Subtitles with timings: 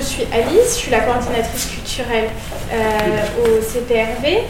[0.00, 2.28] suis Alice, je suis la coordinatrice culturelle
[3.40, 4.42] au CPRV.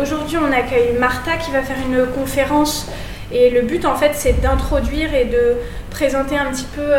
[0.00, 2.88] Aujourd'hui, on accueille Martha qui va faire une conférence
[3.32, 5.56] et le but, en fait, c'est d'introduire et de
[5.90, 6.90] présenter un petit peu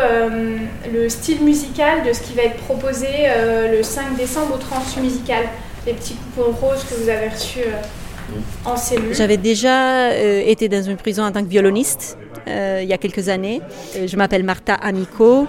[0.92, 3.06] le style musical de ce qui va être proposé
[3.70, 5.44] le 5 décembre au Transmusical.
[5.86, 7.60] Les petits coupons roses que vous avez reçus
[8.64, 9.14] en cellule.
[9.14, 12.16] J'avais déjà été dans une prison en tant que violoniste
[12.46, 13.62] euh, il y a quelques années.
[13.96, 15.46] Euh, je m'appelle Martha Amico,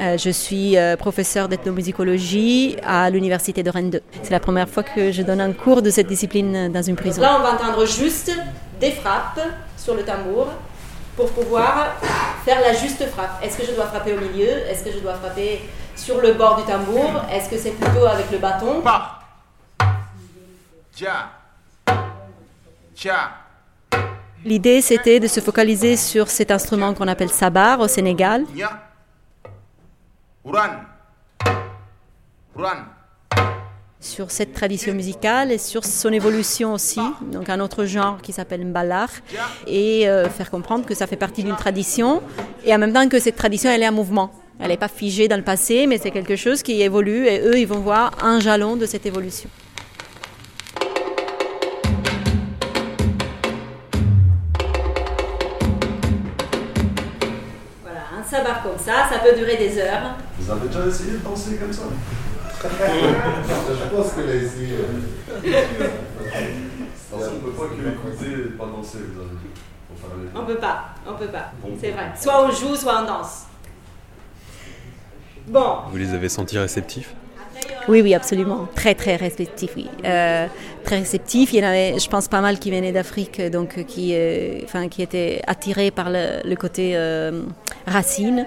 [0.00, 4.00] euh, je suis professeure d'ethnomusicologie à l'université de Rennes 2.
[4.22, 7.20] C'est la première fois que je donne un cours de cette discipline dans une prison.
[7.22, 8.32] Là, on va entendre juste
[8.80, 9.40] des frappes
[9.76, 10.48] sur le tambour
[11.16, 11.96] pour pouvoir
[12.44, 13.42] faire la juste frappe.
[13.42, 14.48] Est-ce que je dois frapper au milieu?
[14.48, 15.60] Est-ce que je dois frapper
[15.96, 17.24] sur le bord du tambour?
[17.32, 18.80] Est-ce que c'est plutôt avec le bâton?
[18.82, 19.18] Pa.
[20.94, 21.30] Tcha.
[22.94, 23.47] Tcha.
[24.44, 28.44] L'idée, c'était de se focaliser sur cet instrument qu'on appelle sabar au Sénégal.
[34.00, 37.00] Sur cette tradition musicale et sur son évolution aussi,
[37.32, 39.08] donc un autre genre qui s'appelle mbalar,
[39.66, 42.22] et euh, faire comprendre que ça fait partie d'une tradition,
[42.64, 44.32] et en même temps que cette tradition, elle est en mouvement.
[44.60, 47.58] Elle n'est pas figée dans le passé, mais c'est quelque chose qui évolue, et eux,
[47.58, 49.50] ils vont voir un jalon de cette évolution.
[58.68, 60.16] Comme ça, ça peut durer des heures.
[60.38, 61.82] Vous avez déjà essayé de danser comme ça?
[62.62, 64.74] Je pense qu'elle a essayé.
[67.12, 70.32] on ne peut pas que écouter et pas danser, vous avez dit.
[70.34, 72.12] On peut pas, on peut pas, c'est vrai.
[72.20, 73.46] Soit on joue, soit on danse.
[75.46, 75.78] Bon.
[75.90, 77.14] Vous les avez sentis réceptifs?
[77.88, 78.68] Oui, oui, absolument.
[78.74, 79.86] Très, très réceptif, oui.
[80.04, 80.46] Euh,
[80.84, 81.54] très réceptif.
[81.54, 84.88] Il y en avait, je pense, pas mal qui venaient d'Afrique, donc qui, euh, enfin,
[84.88, 87.42] qui étaient attirés par le, côté euh,
[87.86, 88.44] racine.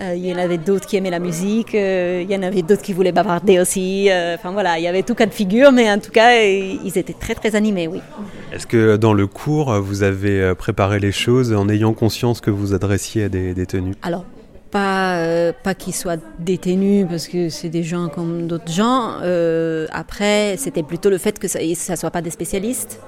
[0.00, 1.74] il y en avait d'autres qui aimaient la musique.
[1.74, 4.08] il y en avait d'autres qui voulaient bavarder aussi.
[4.34, 7.12] Enfin voilà, il y avait tout cas de figures, mais en tout cas, ils étaient
[7.12, 8.00] très, très animés, oui.
[8.52, 12.72] Est-ce que dans le cours, vous avez préparé les choses en ayant conscience que vous
[12.72, 13.96] adressiez à des détenus?
[14.02, 14.24] Alors,
[14.70, 19.18] pas, euh, pas qu'ils soient détenus parce que c'est des gens comme d'autres gens.
[19.22, 23.00] Euh, après, c'était plutôt le fait que ça ne soit pas des spécialistes,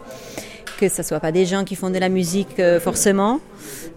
[0.80, 3.40] que ça soit pas des gens qui font de la musique euh, forcément,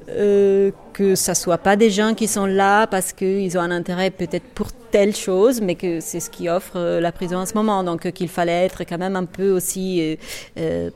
[0.09, 4.11] euh, que ça soit pas des gens qui sont là parce qu'ils ont un intérêt
[4.11, 7.53] peut-être pour telle chose, mais que c'est ce qui offre euh, la prison en ce
[7.53, 7.85] moment.
[7.85, 10.17] Donc qu'il fallait être quand même un peu aussi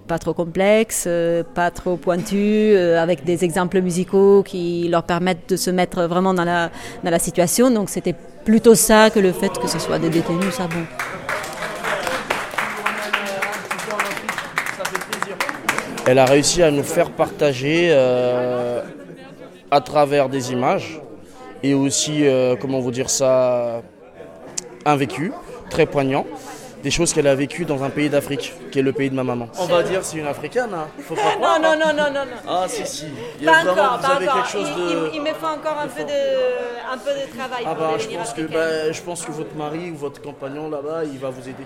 [0.07, 1.07] pas trop complexe,
[1.55, 6.43] pas trop pointu, avec des exemples musicaux qui leur permettent de se mettre vraiment dans
[6.43, 6.69] la,
[7.03, 7.71] dans la situation.
[7.71, 11.26] Donc c'était plutôt ça que le fait que ce soit des détenus, ça bon.
[16.07, 18.81] Elle a réussi à nous faire partager euh,
[19.69, 21.01] à travers des images
[21.63, 23.81] et aussi, euh, comment vous dire ça,
[24.85, 25.34] un vécu
[25.69, 26.25] très poignant
[26.81, 29.23] des choses qu'elle a vécues dans un pays d'Afrique, qui est le pays de ma
[29.25, 29.50] maman.
[29.59, 30.88] On va dire c'est une africaine, hein.
[31.00, 31.59] Faut pas croire.
[31.59, 33.07] Non, non, non, non, non, Ah, si, si.
[33.41, 34.34] Il pas encore, pas encore.
[34.35, 35.12] Quelque chose de...
[35.13, 38.34] il, me faut encore un, peu de, un peu de travail ah bah, je pense
[38.34, 41.66] que bah, Je pense que votre mari ou votre compagnon là-bas, il va vous aider.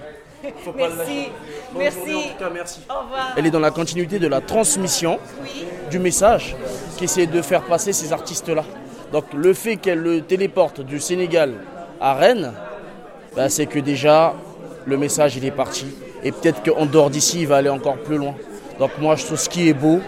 [0.64, 1.30] Faut pas merci.
[1.78, 2.00] merci.
[2.00, 2.80] En tout cas, merci.
[2.90, 3.34] Au revoir.
[3.38, 5.20] Elle est dans la continuité de la transmission
[5.90, 6.56] du message
[6.98, 8.64] qu'essaie de faire passer ces artistes-là.
[9.12, 11.54] Donc le fait qu'elle le téléporte du Sénégal
[12.00, 12.54] à Rennes,
[13.36, 14.34] bah, c'est que déjà
[14.86, 15.86] le message il est parti.
[16.24, 18.36] Et peut-être qu'en dehors d'ici, il va aller encore plus loin.
[18.80, 20.00] Donc moi, je trouve ce qui est beau,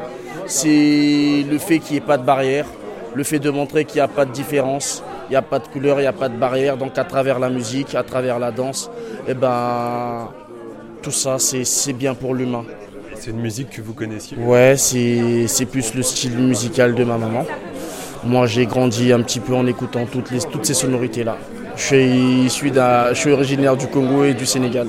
[0.46, 2.66] c'est le fait qu'il n'y ait pas de barrière,
[3.14, 5.68] le fait de montrer qu'il n'y a pas de différence, il n'y a pas de
[5.68, 6.78] couleur, il n'y a pas de barrière.
[6.78, 8.90] Donc à travers la musique, à travers la danse,
[9.28, 10.30] et eh ben,
[11.02, 12.66] tout ça, c'est bien pour l'humain.
[13.16, 17.46] C'est une musique que vous connaissiez Ouais, c'est plus le style musical de ma maman.
[18.24, 21.38] Moi, j'ai grandi un petit peu en écoutant toutes, les, toutes ces sonorités-là.
[21.76, 24.88] Je suis, issu je suis originaire du Congo et du Sénégal.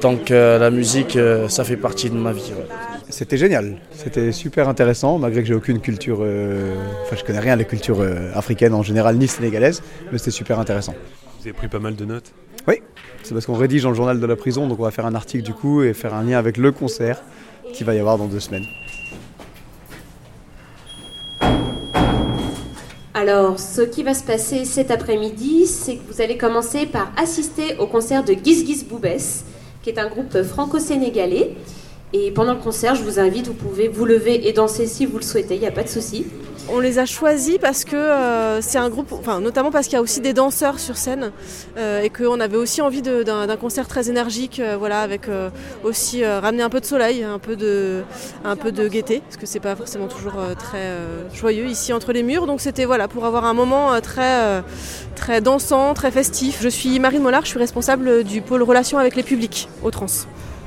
[0.00, 2.52] Donc euh, la musique, euh, ça fait partie de ma vie.
[3.08, 7.54] C'était génial, c'était super intéressant, malgré que j'ai aucune culture, euh, enfin je connais rien
[7.54, 8.04] de la culture
[8.34, 10.94] africaine en général, ni sénégalaise, mais c'était super intéressant.
[11.38, 12.32] Vous avez pris pas mal de notes
[12.66, 12.82] Oui,
[13.22, 15.14] c'est parce qu'on rédige dans le journal de la prison, donc on va faire un
[15.14, 17.22] article du coup et faire un lien avec le concert
[17.72, 18.66] qui va y avoir dans deux semaines.
[23.14, 27.76] Alors, ce qui va se passer cet après-midi, c'est que vous allez commencer par assister
[27.78, 29.44] au concert de Giz Giz Boubès,
[29.82, 31.52] qui est un groupe franco-sénégalais.
[32.18, 35.18] Et pendant le concert, je vous invite, vous pouvez vous lever et danser si vous
[35.18, 36.24] le souhaitez, il n'y a pas de souci.
[36.72, 39.98] On les a choisis parce que euh, c'est un groupe, enfin notamment parce qu'il y
[39.98, 41.30] a aussi des danseurs sur scène
[41.76, 45.28] euh, et qu'on avait aussi envie d'un concert très énergique, euh, voilà, avec
[45.84, 48.02] aussi ramener un peu de soleil, un peu de,
[48.44, 50.96] un peu de gaieté, parce que c'est pas forcément toujours très
[51.34, 52.46] joyeux ici entre les murs.
[52.46, 54.62] Donc c'était voilà pour avoir un moment très,
[55.16, 56.60] très dansant, très festif.
[56.62, 60.06] Je suis Marine Mollard, je suis responsable du pôle relations avec les publics au Trans.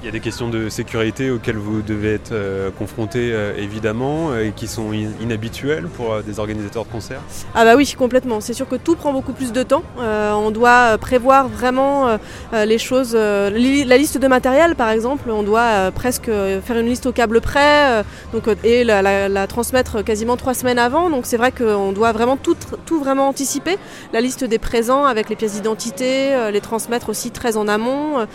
[0.01, 4.31] Il y a des questions de sécurité auxquelles vous devez être euh, confrontés euh, évidemment
[4.31, 7.19] euh, et qui sont inhabituelles pour des organisateurs de concerts
[7.54, 8.40] Ah bah oui, complètement.
[8.40, 9.84] C'est sûr que tout prend beaucoup plus de temps.
[9.98, 12.18] on doit prévoir vraiment
[12.54, 13.13] les choses.
[13.13, 18.04] la liste de matériel par exemple, on doit presque faire une liste au câble près
[18.31, 21.10] donc, et la, transmettre quasiment trois semaines avant.
[21.10, 22.56] Donc c'est vrai qu'on doit vraiment tout,
[22.86, 23.78] tout vraiment anticiper.
[24.13, 28.25] La liste des présents avec les pièces d'identité, les transmettre aussi très en amont.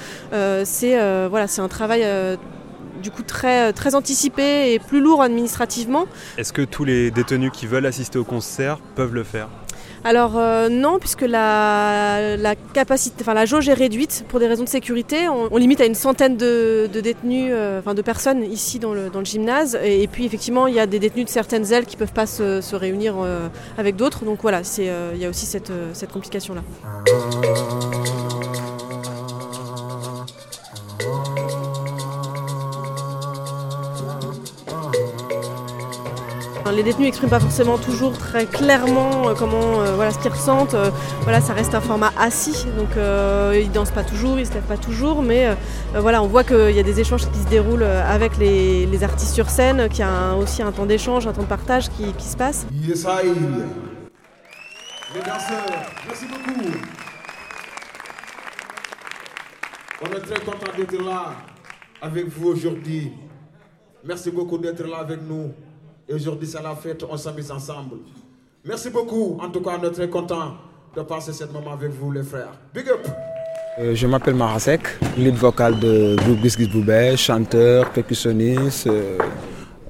[0.65, 2.37] c'est voilà, c'est un travail euh,
[3.01, 6.07] du coup très, très anticipé et plus lourd administrativement.
[6.37, 9.49] Est-ce que tous les détenus qui veulent assister au concert peuvent le faire?
[10.03, 12.37] Alors euh, non, puisque la,
[12.75, 15.29] capacité, enfin la jauge est réduite pour des raisons de sécurité.
[15.29, 19.79] On, limite à une centaine de, détenus, euh, enfin de personnes ici dans le, gymnase.
[19.83, 22.27] Et, puis effectivement, il y a des détenus de certaines ailes qui ne peuvent pas
[22.27, 23.15] se, réunir
[23.79, 24.25] avec d'autres.
[24.25, 26.63] Donc voilà, il y a aussi cette, cette complication là.
[36.75, 40.75] Les détenus n'expriment pas forcément toujours très clairement euh, comment, euh, voilà, ce qu'ils ressentent.
[40.75, 40.91] Euh,
[41.23, 42.89] voilà, ça reste un format assis, donc
[43.55, 45.57] ils dansent pas toujours, ils se lèvent pas toujours, mais
[45.95, 49.51] voilà, on voit qu'il y a des échanges qui se déroulent avec les, artistes sur
[49.51, 52.67] scène, qu'il y a aussi un temps d'échange, un temps de partage qui, se passe.
[52.73, 53.07] Yes,
[55.15, 55.67] Les danseurs,
[56.07, 56.71] merci beaucoup.
[60.03, 61.35] On est très content d'être là
[62.03, 63.13] avec vous aujourd'hui.
[64.05, 65.53] Merci beaucoup d'être là avec nous.
[66.09, 67.97] Et aujourd'hui, c'est la fête, on s'amuse ensemble.
[68.65, 69.39] Merci beaucoup.
[69.41, 70.55] En tout cas, on est très content
[70.95, 72.53] de passer ce moment avec vous, les frères.
[72.75, 73.07] Big up!
[73.79, 74.83] Euh, je m'appelle Marasek,
[75.17, 79.19] lead vocal de groupe Gis Boubet, chanteur, percussionniste, euh,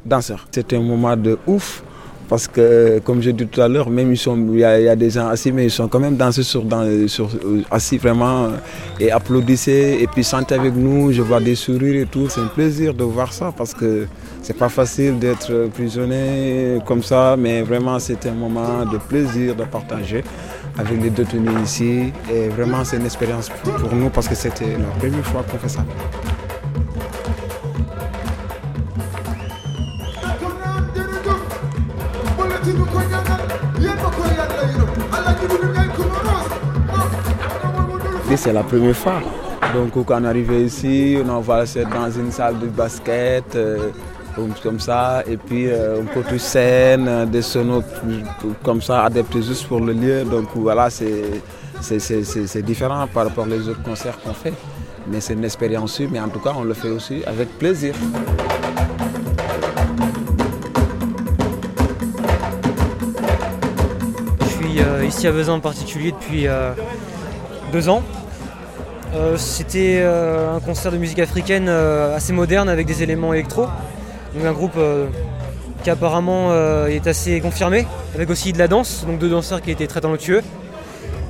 [0.05, 0.47] danseur.
[0.51, 1.83] C'était un moment de ouf
[2.29, 5.53] parce que, comme j'ai dit tout à l'heure, même il y, a des gens assis,
[5.53, 6.65] mais ils sont quand même dansés sur,
[7.07, 7.29] sur
[7.71, 8.49] assis vraiment
[8.99, 11.13] et applaudissaient et puis chantaient avec nous.
[11.13, 12.29] Je vois des sourires et tout.
[12.29, 14.07] C'est un plaisir de voir ça parce que
[14.43, 19.65] c'est pas facile d'être prisonnier comme ça, mais vraiment c'était un moment de plaisir de
[19.65, 20.25] partager
[20.79, 22.13] avec les détenus ici.
[22.33, 25.69] Et vraiment c'est une expérience pour nous parce que c'était la première fois qu'on fait
[25.69, 25.85] ça.
[38.45, 39.21] C'est la première fois.
[39.75, 43.91] Donc quand on est arrivé ici, on va dans une salle de basket, euh,
[44.63, 47.83] comme ça, et puis euh, on peut scène, des sonos
[48.63, 50.25] comme ça, adaptés juste pour le lieu.
[50.25, 54.53] Donc voilà, c'est différent par rapport aux autres concerts qu'on fait.
[55.07, 57.95] Mais c'est une expérience, mais en tout cas, on le fait aussi avec plaisir.
[65.07, 66.47] Ici à Besançon en particulier depuis
[67.73, 68.03] deux ans.
[69.15, 73.67] Euh, c'était euh, un concert de musique africaine euh, assez moderne avec des éléments électro.
[74.35, 74.79] Donc un groupe
[75.85, 76.53] qui apparemment
[76.89, 80.43] est assez confirmé, avec aussi de la danse, donc deux danseurs qui étaient très talentueux,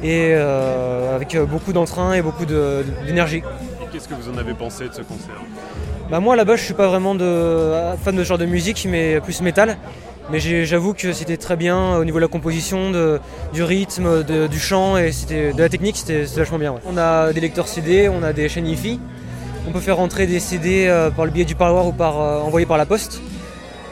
[0.03, 3.43] et avec beaucoup d'entrain et beaucoup d'énergie.
[3.93, 5.35] Qu'est-ce que vous en avez pensé de ce concert?
[6.11, 9.43] Bah Moi là-bas je suis pas vraiment fan de ce genre de musique, mais plus
[9.43, 9.77] métal.
[10.31, 12.93] Mais j'avoue que c'était très bien au niveau de la composition,
[13.53, 16.75] du rythme, du chant et de la technique, c'était vachement bien.
[16.87, 19.01] On a des lecteurs CD, on a des chaînes IFI.
[19.67, 22.41] On peut faire rentrer des CD euh, par le biais du parloir ou par euh,
[22.41, 23.21] envoyé par la poste.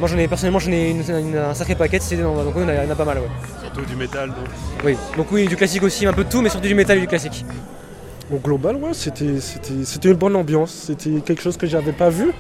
[0.01, 0.95] Moi j'en ai personnellement j'en ai
[1.39, 3.19] un sacré paquet de CD, donc il y en a pas mal.
[3.63, 4.49] Surtout du métal donc
[4.85, 7.01] Oui, donc oui, du classique aussi, un peu de tout, mais surtout du métal et
[7.01, 7.45] du classique.
[8.31, 10.73] Au global, ouais, c'était une bonne ambiance.
[10.87, 12.33] C'était quelque chose que j'avais pas vu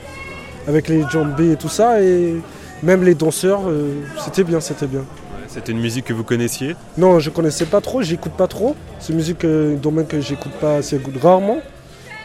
[0.67, 2.03] avec les jambes et tout ça.
[2.03, 2.35] Et
[2.83, 5.05] même les danseurs, euh, c'était bien, c'était bien.
[5.47, 8.75] c'était une musique que vous connaissiez Non, je connaissais pas trop, j'écoute pas trop.
[8.99, 11.59] C'est une musique, euh, domaine que j'écoute pas assez rarement.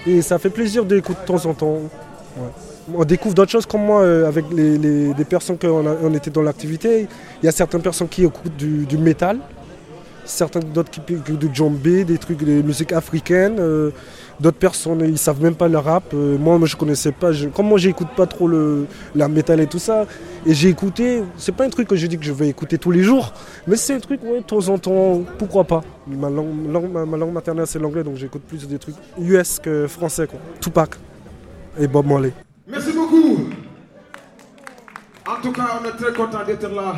[0.06, 1.80] Et ça fait plaisir d'écouter de temps en temps.
[2.96, 7.08] On découvre d'autres choses comme moi euh, avec les, personnes qu'on on était dans l'activité.
[7.42, 9.40] Il y a certaines personnes qui écoutent du, métal,
[10.26, 13.60] certaines d'autres qui écoutent du djembé, des trucs, des musiques africaines.
[14.40, 16.14] D'autres personnes, ils savent même pas le rap.
[16.14, 17.32] Euh, moi, je connaissais pas.
[17.56, 20.06] comme moi, j'écoute pas trop le, la métal et tout ça,
[20.46, 21.24] et j'ai écouté.
[21.38, 23.34] C'est pas un truc que je dis que je vais écouter tous les jours,
[23.66, 25.82] mais c'est un truc, ouais, de temps en temps, pourquoi pas.
[26.06, 26.54] Ma langue,
[26.92, 30.40] ma, langue maternelle, c'est l'anglais, donc j'écoute plus des trucs US que français, quoi.
[30.62, 30.92] Tupac
[31.80, 32.34] et Bob Marley.
[32.68, 33.50] Merci beaucoup.
[35.28, 36.96] En tout cas, on est très content d'être là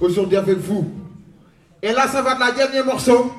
[0.00, 0.90] aujourd'hui avec vous.
[1.82, 3.32] Et là, ça va être la dernier morceau.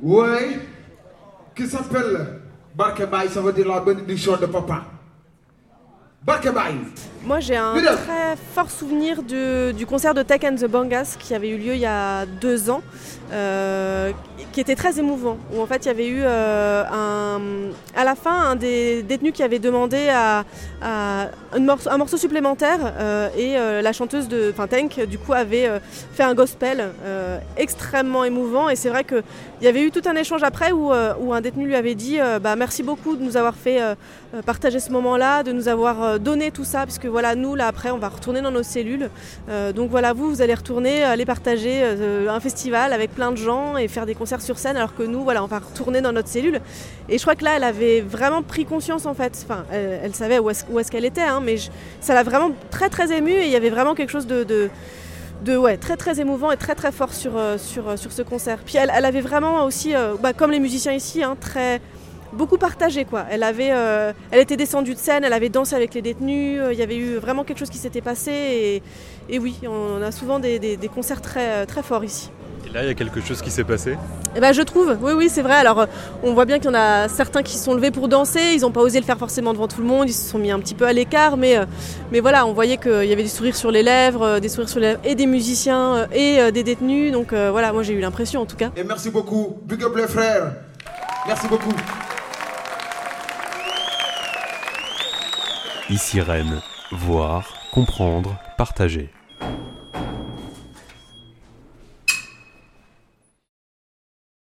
[0.00, 0.58] Ouais.
[1.58, 2.40] Qui s'appelle
[2.76, 4.84] Barkebaï, ça veut dire la bénédiction de papa.
[7.24, 11.48] Moi, j'ai un très fort souvenir du, concert de Tech and the Bangas qui avait
[11.48, 12.80] eu lieu il y a deux ans,
[13.32, 14.12] euh,
[14.52, 15.36] qui était très émouvant.
[15.52, 17.40] Où en fait, il y avait eu euh, un,
[17.94, 20.44] à la fin un des détenus qui avait demandé à,
[20.80, 21.28] un,
[21.96, 25.68] morceau, supplémentaire euh, et la chanteuse de, enfin Tank, du coup, avait
[26.14, 26.92] fait un gospel
[27.56, 28.68] extrêmement émouvant.
[28.68, 29.22] Et c'est vrai qu'il
[29.62, 32.56] y avait eu tout un échange après où, où un détenu lui avait dit bah,
[32.56, 33.80] merci beaucoup de nous avoir fait
[34.46, 37.98] partager ce moment-là, de nous avoir donné tout ça, puisque voilà, nous, là, après, on
[37.98, 39.10] va retourner dans nos cellules.
[39.48, 43.36] Euh, donc voilà, vous, vous allez retourner, aller partager euh, un festival avec plein de
[43.36, 46.12] gens et faire des concerts sur scène, alors que nous, voilà, on va retourner dans
[46.12, 46.60] notre cellule.
[47.08, 49.44] Et je crois que là, elle avait vraiment pris conscience, en fait.
[49.44, 51.56] Enfin, elle, savait où est-ce qu'elle était, hein, mais
[52.00, 54.44] ça l'a vraiment très, très émue et il y avait vraiment quelque chose de,
[55.44, 58.58] de ouais, très très émouvant et très très fort sur, euh, sur, sur ce concert.
[58.64, 61.80] Puis elle, avait vraiment aussi, bah, comme les musiciens ici, hein, très,
[62.32, 63.24] beaucoup partagé quoi.
[63.30, 66.60] Elle avait, euh, elle était descendue de scène, elle avait dansé avec les détenus.
[66.60, 68.82] Euh, il y avait eu vraiment quelque chose qui s'était passé
[69.28, 72.30] et, oui, on a souvent des, concerts très très forts ici.
[72.66, 73.96] Et là, il y a quelque chose qui s'est passé?
[74.36, 75.54] Eh ben, Je trouve, oui, oui, c'est vrai.
[75.54, 75.86] Alors,
[76.22, 78.52] on voit bien qu'il y en a certains qui sont levés pour danser.
[78.54, 80.08] Ils n'ont pas osé le faire forcément devant tout le monde.
[80.08, 81.38] Ils se sont mis un petit peu à l'écart.
[81.38, 81.64] Mais, euh,
[82.12, 84.80] mais voilà, on voyait qu'il y avait des sourires sur les lèvres, des sourires sur
[84.80, 87.12] les lèvres, et des musiciens, et des détenus.
[87.12, 88.70] Donc, voilà, moi, j'ai eu l'impression en tout cas.
[88.76, 89.58] Et merci beaucoup.
[89.64, 90.52] Big up les frères.
[91.26, 91.72] Merci beaucoup.
[95.90, 96.60] Ici Rennes,
[96.92, 99.08] voir, comprendre, partager.